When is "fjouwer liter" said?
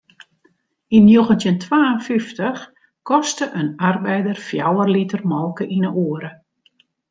4.47-5.21